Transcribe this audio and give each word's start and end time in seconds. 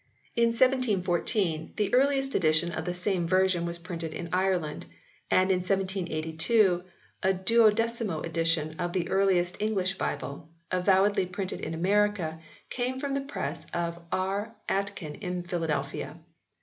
In 0.35 0.47
1714 0.47 1.73
the 1.75 1.93
earliest 1.93 2.33
edition 2.33 2.71
of 2.71 2.85
the 2.85 2.93
same 2.95 3.27
version 3.27 3.67
was 3.67 3.77
printed 3.77 4.15
in 4.15 4.29
Ireland; 4.33 4.87
and 5.29 5.51
in 5.51 5.59
1782, 5.59 6.83
a 7.21 7.33
duodecimo 7.35 8.25
edition 8.25 8.77
of 8.79 8.93
the 8.93 9.07
earliest 9.09 9.61
English 9.61 9.99
Bible, 9.99 10.49
avowedly 10.71 11.27
printed 11.27 11.59
in 11.59 11.75
America, 11.75 12.41
came 12.71 12.99
from 12.99 13.13
the 13.13 13.21
press 13.21 13.67
of 13.75 14.01
R. 14.11 14.55
Aitken 14.67 15.13
in 15.21 15.43
Philadelphia. 15.43 16.17